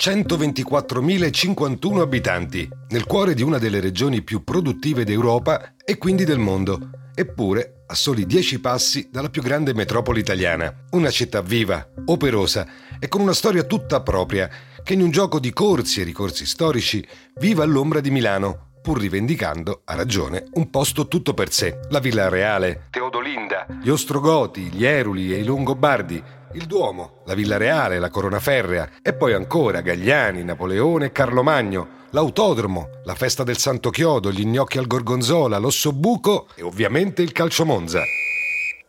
[0.00, 6.88] 124.051 abitanti, nel cuore di una delle regioni più produttive d'Europa e quindi del mondo,
[7.14, 10.74] eppure a soli 10 passi dalla più grande metropoli italiana.
[10.92, 12.66] Una città viva, operosa
[12.98, 14.48] e con una storia tutta propria,
[14.82, 17.06] che in un gioco di corsi e ricorsi storici
[17.38, 21.78] vive all'ombra di Milano, pur rivendicando, a ragione, un posto tutto per sé.
[21.90, 27.56] La Villa Reale, Teodolinda, gli Ostrogoti, gli Eruli e i Longobardi, il Duomo, la Villa
[27.56, 33.44] Reale, la Corona Ferrea e poi ancora Gagliani, Napoleone e Carlo Magno, l'autodromo, la festa
[33.44, 38.00] del Santo Chiodo, gli gnocchi al gorgonzola, l'ossobuco e ovviamente il calcio Monza.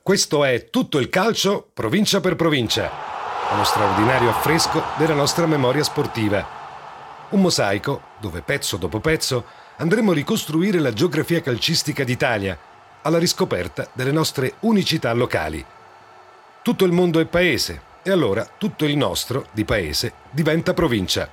[0.02, 2.90] Questo è tutto il calcio provincia per provincia,
[3.52, 6.60] uno straordinario affresco della nostra memoria sportiva.
[7.30, 9.46] Un mosaico dove pezzo dopo pezzo
[9.78, 12.58] andremo a ricostruire la geografia calcistica d'Italia
[13.04, 15.64] alla riscoperta delle nostre unicità locali.
[16.64, 21.28] Tutto il mondo è paese e allora tutto il nostro, di paese, diventa provincia.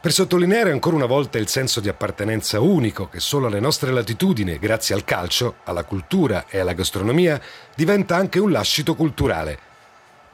[0.00, 4.58] Per sottolineare ancora una volta il senso di appartenenza unico che solo alle nostre latitudini,
[4.58, 7.40] grazie al calcio, alla cultura e alla gastronomia,
[7.76, 9.56] diventa anche un lascito culturale.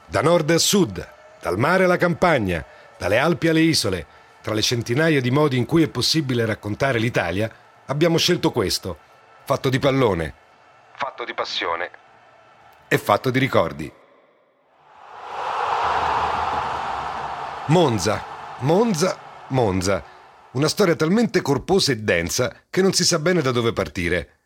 [0.07, 1.07] Da nord a sud,
[1.39, 2.65] dal mare alla campagna,
[2.97, 4.05] dalle Alpi alle isole,
[4.41, 7.51] tra le centinaia di modi in cui è possibile raccontare l'Italia,
[7.85, 8.97] abbiamo scelto questo,
[9.43, 10.33] fatto di pallone,
[10.95, 12.01] fatto di passione
[12.87, 13.91] è fatto di ricordi.
[17.67, 18.23] Monza,
[18.59, 20.03] Monza, Monza.
[20.51, 24.39] Una storia talmente corposa e densa che non si sa bene da dove partire.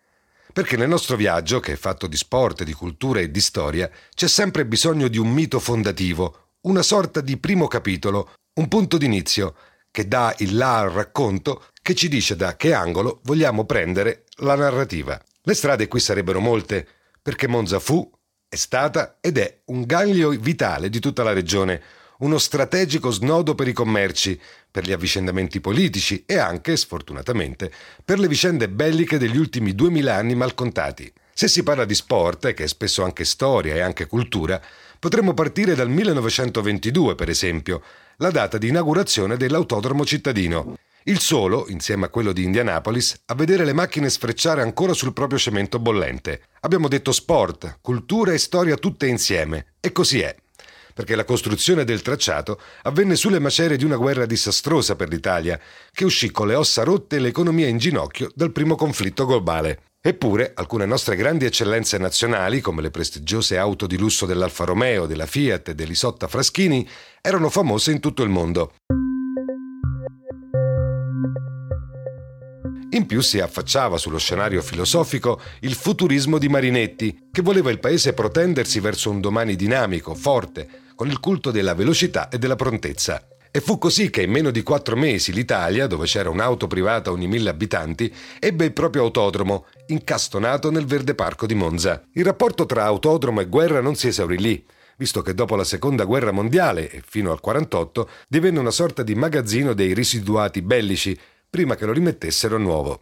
[0.53, 4.28] Perché nel nostro viaggio, che è fatto di sport, di cultura e di storia, c'è
[4.28, 9.56] sempre bisogno di un mito fondativo, una sorta di primo capitolo, un punto d'inizio,
[9.92, 14.56] che dà il là al racconto, che ci dice da che angolo vogliamo prendere la
[14.56, 15.19] narrativa.
[15.42, 16.88] Le strade qui sarebbero molte,
[17.22, 18.09] perché Monza fu,
[18.50, 21.81] è stata ed è un ganglio vitale di tutta la regione,
[22.19, 24.40] uno strategico snodo per i commerci,
[24.72, 27.72] per gli avvicendamenti politici e anche, sfortunatamente,
[28.03, 31.12] per le vicende belliche degli ultimi duemila anni malcontati.
[31.34, 34.59] Se si parla di sport, che è spesso anche storia e anche cultura,
[34.97, 37.84] potremmo partire dal 1922, per esempio,
[38.18, 40.78] la data di inaugurazione dell'autodromo cittadino.
[41.07, 45.40] Il solo, insieme a quello di Indianapolis, a vedere le macchine sfrecciare ancora sul proprio
[45.40, 46.41] cemento bollente.
[46.59, 50.35] Abbiamo detto sport, cultura e storia tutte insieme, e così è.
[50.94, 55.57] Perché la costruzione del tracciato avvenne sulle macerie di una guerra disastrosa per l'Italia,
[55.94, 59.84] che uscì con le ossa rotte e l'economia in ginocchio dal primo conflitto globale.
[60.01, 65.25] Eppure, alcune nostre grandi eccellenze nazionali, come le prestigiose auto di lusso dell'Alfa Romeo, della
[65.25, 66.85] Fiat e dell'Isotta Fraschini,
[67.22, 68.74] erano famose in tutto il mondo.
[72.97, 78.13] In più si affacciava sullo scenario filosofico il futurismo di Marinetti, che voleva il paese
[78.13, 83.22] protendersi verso un domani dinamico, forte, con il culto della velocità e della prontezza.
[83.52, 87.28] E fu così che in meno di quattro mesi l'Italia, dove c'era un'auto privata ogni
[87.28, 92.02] mille abitanti, ebbe il proprio autodromo, incastonato nel verde parco di Monza.
[92.13, 94.66] Il rapporto tra autodromo e guerra non si esaurì lì
[95.00, 99.13] visto che dopo la seconda guerra mondiale e fino al 48 divenne una sorta di
[99.13, 101.16] magazzino dei residuati bellici
[101.50, 103.02] prima che lo rimettessero a nuovo.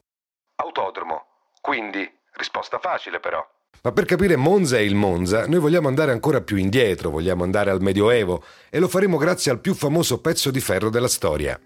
[0.55, 1.25] Autodromo.
[1.61, 3.45] Quindi, risposta facile però.
[3.81, 7.69] Ma per capire Monza e il Monza, noi vogliamo andare ancora più indietro, vogliamo andare
[7.69, 11.59] al Medioevo e lo faremo grazie al più famoso pezzo di ferro della storia.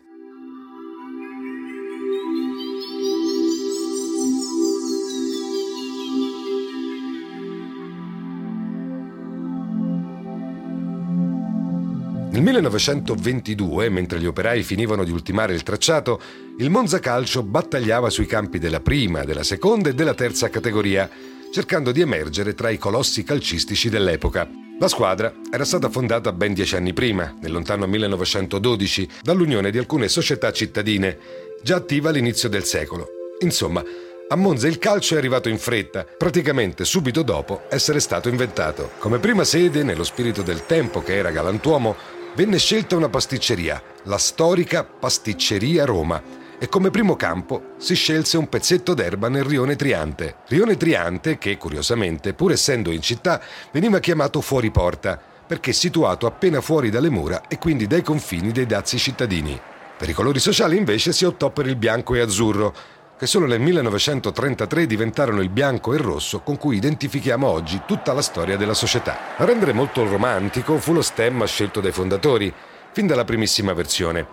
[12.40, 16.22] Nel 1922, mentre gli operai finivano di ultimare il tracciato,
[16.60, 21.10] il Monza Calcio battagliava sui campi della prima, della seconda e della terza categoria,
[21.52, 24.50] cercando di emergere tra i colossi calcistici dell'epoca.
[24.80, 30.08] La squadra era stata fondata ben dieci anni prima, nel lontano 1912, dall'unione di alcune
[30.08, 31.18] società cittadine,
[31.62, 33.10] già attiva all'inizio del secolo.
[33.40, 33.84] Insomma,
[34.30, 38.92] a Monza il calcio è arrivato in fretta, praticamente subito dopo essere stato inventato.
[39.00, 44.18] Come prima sede, nello spirito del tempo che era galantuomo, venne scelta una pasticceria, la
[44.18, 46.22] storica Pasticceria Roma,
[46.58, 50.38] e come primo campo si scelse un pezzetto d'erba nel rione Triante.
[50.48, 53.42] Rione Triante che, curiosamente, pur essendo in città,
[53.72, 58.66] veniva chiamato fuori porta, perché situato appena fuori dalle mura e quindi dai confini dei
[58.66, 59.60] dazi cittadini.
[59.98, 62.74] Per i colori sociali invece si optò per il bianco e azzurro,
[63.20, 68.14] che solo nel 1933 diventarono il bianco e il rosso con cui identifichiamo oggi tutta
[68.14, 69.36] la storia della società.
[69.36, 72.54] A rendere molto romantico fu lo stemma scelto dai fondatori,
[72.94, 74.26] fin dalla primissima versione.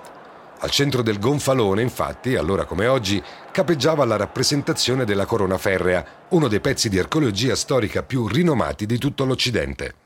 [0.61, 6.47] Al centro del gonfalone, infatti, allora come oggi, capeggiava la rappresentazione della corona ferrea, uno
[6.47, 9.97] dei pezzi di archeologia storica più rinomati di tutto l'Occidente.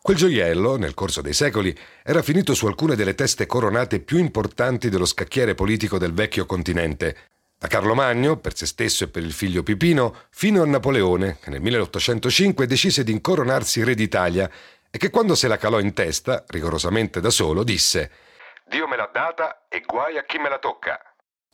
[0.00, 4.90] Quel gioiello, nel corso dei secoli, era finito su alcune delle teste coronate più importanti
[4.90, 7.16] dello scacchiere politico del vecchio continente,
[7.64, 11.48] da Carlo Magno, per se stesso e per il figlio Pipino, fino a Napoleone, che
[11.48, 14.50] nel 1805 decise di incoronarsi re d'Italia
[14.90, 18.10] e che quando se la calò in testa, rigorosamente da solo, disse
[18.68, 21.00] Dio me l'ha data e guai a chi me la tocca.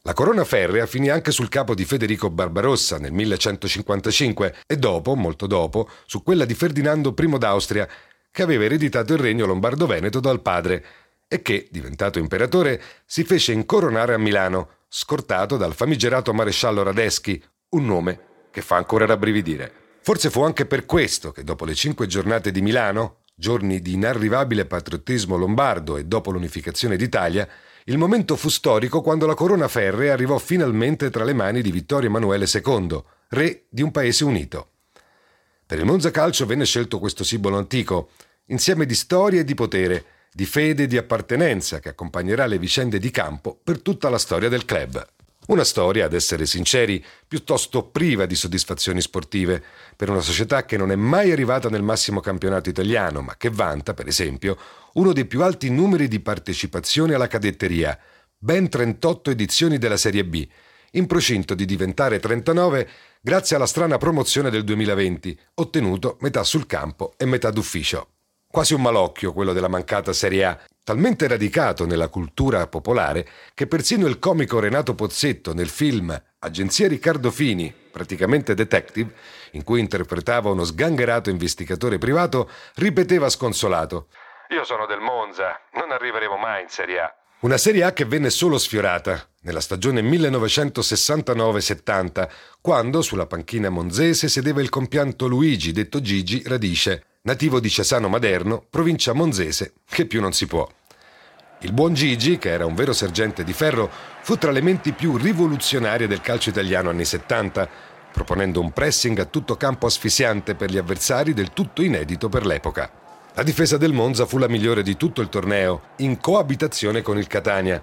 [0.03, 5.47] La corona ferrea finì anche sul capo di Federico Barbarossa nel 1155 e dopo, molto
[5.47, 7.89] dopo, su quella di Ferdinando I d'Austria,
[8.33, 10.85] che aveva ereditato il regno lombardo-veneto dal padre
[11.29, 17.41] e che, diventato imperatore, si fece incoronare a Milano, scortato dal famigerato maresciallo Radeschi,
[17.71, 18.21] un nome
[18.51, 19.73] che fa ancora rabbrividire.
[20.03, 24.67] Forse fu anche per questo che dopo le cinque giornate di Milano, giorni di inarrivabile
[24.67, 27.49] patriottismo lombardo e dopo l'unificazione d'Italia,
[27.85, 32.09] il momento fu storico quando la corona ferrea arrivò finalmente tra le mani di Vittorio
[32.09, 34.71] Emanuele II, re di un paese unito.
[35.65, 38.11] Per il Monza Calcio venne scelto questo simbolo antico,
[38.47, 42.99] insieme di storia e di potere, di fede e di appartenenza che accompagnerà le vicende
[42.99, 45.05] di campo per tutta la storia del club.
[45.47, 49.61] Una storia, ad essere sinceri, piuttosto priva di soddisfazioni sportive,
[49.97, 53.93] per una società che non è mai arrivata nel massimo campionato italiano, ma che vanta,
[53.93, 54.57] per esempio,
[54.93, 57.99] uno dei più alti numeri di partecipazione alla cadetteria,
[58.39, 60.47] ben 38 edizioni della Serie B,
[60.93, 62.89] in procinto di diventare 39
[63.21, 68.20] grazie alla strana promozione del 2020, ottenuto metà sul campo e metà d'ufficio.
[68.53, 73.25] Quasi un malocchio quello della mancata Serie A, talmente radicato nella cultura popolare
[73.55, 79.15] che persino il comico Renato Pozzetto nel film Agenzia Riccardo Fini, praticamente detective,
[79.53, 84.09] in cui interpretava uno sgangherato investigatore privato, ripeteva sconsolato:
[84.49, 87.15] Io sono del Monza, non arriveremo mai in Serie A.
[87.43, 92.29] Una Serie A che venne solo sfiorata nella stagione 1969-70,
[92.61, 98.65] quando sulla panchina monzese sedeva il compianto Luigi, detto Gigi Radice, nativo di Cesano Maderno,
[98.71, 100.67] provincia monzese, che più non si può.
[101.61, 103.91] Il buon Gigi, che era un vero sergente di ferro,
[104.23, 107.69] fu tra le menti più rivoluzionarie del calcio italiano anni 70,
[108.11, 112.91] proponendo un pressing a tutto campo asfissiante per gli avversari del tutto inedito per l'epoca.
[113.35, 117.27] La difesa del Monza fu la migliore di tutto il torneo, in coabitazione con il
[117.27, 117.83] Catania,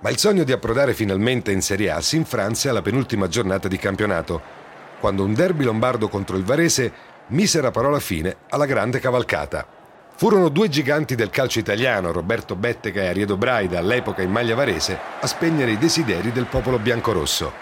[0.00, 3.78] ma il sogno di approdare finalmente in Serie A si infranse alla penultima giornata di
[3.78, 4.64] campionato,
[5.00, 9.66] quando un derby lombardo contro il Varese misera parola fine alla grande cavalcata.
[10.14, 14.98] Furono due giganti del calcio italiano, Roberto Bettega e Ariedo Braida, all'epoca in maglia varese,
[15.20, 17.52] a spegnere i desideri del popolo biancorosso.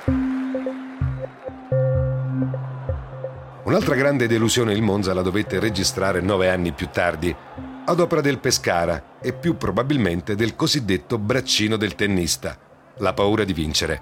[3.64, 7.34] Un'altra grande delusione il Monza la dovette registrare nove anni più tardi,
[7.86, 12.56] ad opera del Pescara e più probabilmente del cosiddetto braccino del tennista,
[12.98, 14.00] la paura di vincere.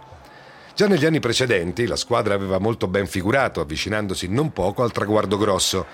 [0.75, 5.37] Già negli anni precedenti la squadra aveva molto ben figurato, avvicinandosi non poco al traguardo
[5.37, 5.87] grosso,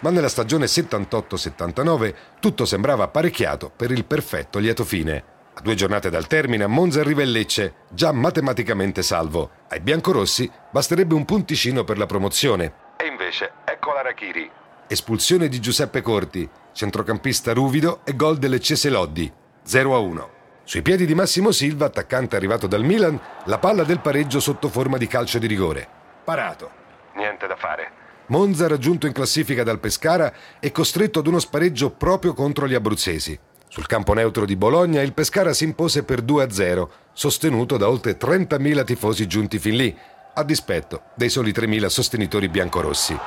[0.00, 5.24] ma nella stagione 78-79 tutto sembrava apparecchiato per il perfetto lieto fine.
[5.54, 9.50] A due giornate dal termine a Monza arriva il Lecce, già matematicamente salvo.
[9.68, 12.72] Ai biancorossi basterebbe un punticino per la promozione.
[12.96, 14.50] E invece ecco la Rachiri.
[14.86, 19.30] Espulsione di Giuseppe Corti, centrocampista ruvido e gol del Cese Loddi,
[19.66, 20.41] 0-1.
[20.64, 24.96] Sui piedi di Massimo Silva, attaccante arrivato dal Milan, la palla del pareggio sotto forma
[24.96, 25.86] di calcio di rigore.
[26.24, 26.70] Parato.
[27.16, 27.90] Niente da fare.
[28.26, 33.38] Monza raggiunto in classifica dal Pescara e costretto ad uno spareggio proprio contro gli abruzzesi.
[33.68, 38.84] Sul campo neutro di Bologna il Pescara si impose per 2-0, sostenuto da oltre 30.000
[38.84, 39.96] tifosi giunti fin lì,
[40.34, 43.18] a dispetto dei soli 3.000 sostenitori biancorossi.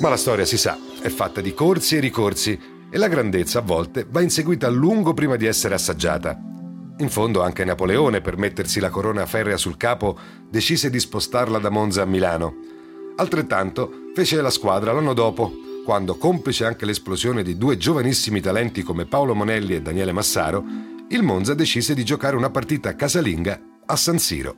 [0.00, 3.62] Ma la storia, si sa, è fatta di corsi e ricorsi e la grandezza a
[3.62, 6.38] volte va inseguita a lungo prima di essere assaggiata.
[6.98, 10.16] In fondo anche Napoleone, per mettersi la corona ferrea sul capo,
[10.48, 12.54] decise di spostarla da Monza a Milano.
[13.16, 15.52] Altrettanto fece la squadra l'anno dopo,
[15.84, 20.64] quando, complice anche l'esplosione di due giovanissimi talenti come Paolo Monelli e Daniele Massaro,
[21.08, 24.54] il Monza decise di giocare una partita casalinga a San Siro.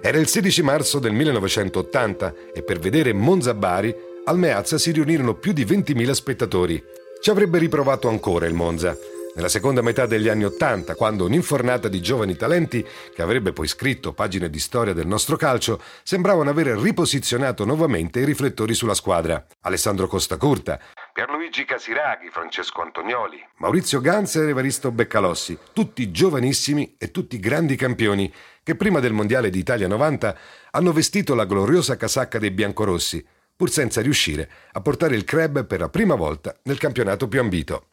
[0.00, 5.52] Era il 16 marzo del 1980 e per vedere Monza-Bari al Meazza si riunirono più
[5.52, 6.82] di 20.000 spettatori.
[7.20, 8.96] Ci avrebbe riprovato ancora il Monza,
[9.36, 14.12] Nella seconda metà degli anni Ottanta, quando un'infornata di giovani talenti, che avrebbe poi scritto
[14.12, 19.44] pagine di storia del nostro calcio, sembravano aver riposizionato nuovamente i riflettori sulla squadra.
[19.62, 20.78] Alessandro Costa Curta,
[21.12, 28.32] Pierluigi Casiraghi, Francesco Antonioli, Maurizio Ganza e Evaristo Beccalossi, tutti giovanissimi e tutti grandi campioni,
[28.62, 30.38] che prima del Mondiale d'Italia 90
[30.70, 33.26] hanno vestito la gloriosa casacca dei biancorossi,
[33.56, 37.88] pur senza riuscire a portare il club per la prima volta nel campionato più ambito.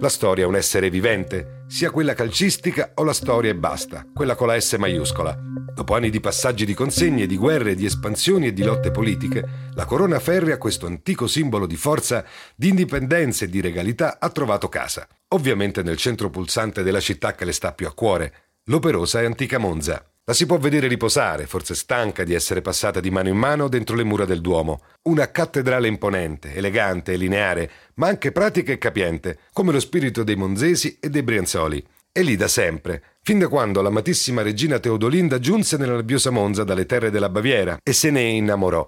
[0.00, 4.36] La storia è un essere vivente, sia quella calcistica o la storia e basta, quella
[4.36, 5.36] con la S maiuscola.
[5.74, 9.44] Dopo anni di passaggi di consegne, di guerre, di espansioni e di lotte politiche,
[9.74, 14.68] la corona ferrea, questo antico simbolo di forza, di indipendenza e di regalità, ha trovato
[14.68, 15.06] casa.
[15.28, 19.58] Ovviamente nel centro pulsante della città che le sta più a cuore, l'operosa e antica
[19.58, 20.04] Monza.
[20.28, 23.96] La si può vedere riposare, forse stanca di essere passata di mano in mano dentro
[23.96, 24.82] le mura del Duomo.
[25.04, 30.36] Una cattedrale imponente, elegante e lineare, ma anche pratica e capiente, come lo spirito dei
[30.36, 31.82] Monzesi e dei Brianzoli.
[32.12, 36.84] E lì da sempre, fin da quando l'amatissima regina Teodolinda giunse nella nebbiosa Monza dalle
[36.84, 38.86] terre della Baviera e se ne innamorò,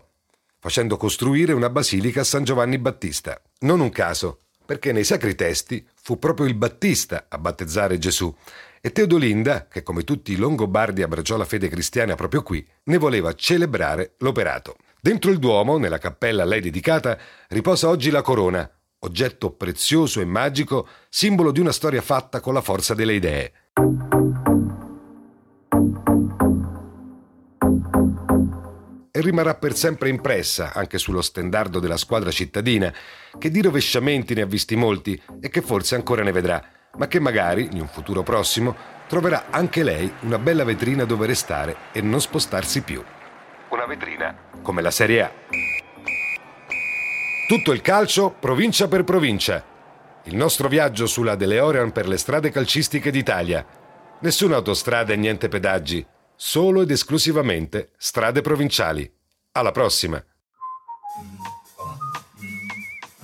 [0.58, 3.40] facendo costruire una basilica a San Giovanni Battista.
[3.60, 8.30] Non un caso, perché nei sacri testi fu proprio il Battista a battezzare Gesù
[8.82, 13.34] e Teodolinda, che come tutti i Longobardi abbracciò la fede cristiana proprio qui, ne voleva
[13.34, 14.76] celebrare l'operato.
[14.98, 17.18] Dentro il Duomo, nella cappella a lei dedicata,
[17.48, 18.68] riposa oggi la corona,
[19.00, 23.52] oggetto prezioso e magico, simbolo di una storia fatta con la forza delle idee.
[29.10, 32.94] E rimarrà per sempre impressa anche sullo stendardo della squadra cittadina,
[33.38, 36.64] che di rovesciamenti ne ha visti molti e che forse ancora ne vedrà
[36.96, 38.74] ma che magari, in un futuro prossimo,
[39.06, 43.02] troverà anche lei una bella vetrina dove restare e non spostarsi più.
[43.70, 45.32] Una vetrina come la Serie A.
[47.48, 49.64] Tutto il calcio, provincia per provincia.
[50.24, 53.66] Il nostro viaggio sulla DeLorean per le strade calcistiche d'Italia.
[54.20, 56.06] Nessuna autostrada e niente pedaggi,
[56.36, 59.10] solo ed esclusivamente strade provinciali.
[59.52, 60.22] Alla prossima!